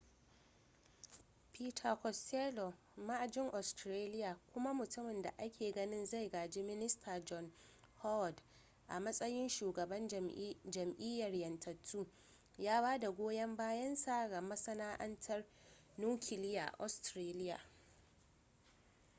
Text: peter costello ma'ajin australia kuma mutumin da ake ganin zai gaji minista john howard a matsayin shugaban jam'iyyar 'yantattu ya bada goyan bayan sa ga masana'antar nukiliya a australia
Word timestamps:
peter 1.53 1.95
costello 2.01 2.73
ma'ajin 3.07 3.49
australia 3.53 4.37
kuma 4.53 4.73
mutumin 4.73 5.21
da 5.21 5.31
ake 5.37 5.71
ganin 5.71 6.05
zai 6.05 6.29
gaji 6.29 6.63
minista 6.63 7.19
john 7.19 7.51
howard 8.01 8.41
a 8.87 8.99
matsayin 8.99 9.49
shugaban 9.49 10.07
jam'iyyar 10.65 11.31
'yantattu 11.33 12.07
ya 12.57 12.81
bada 12.81 13.11
goyan 13.11 13.55
bayan 13.57 13.95
sa 13.95 14.27
ga 14.29 14.41
masana'antar 14.41 15.45
nukiliya 15.97 16.65
a 16.65 16.75
australia 16.79 17.59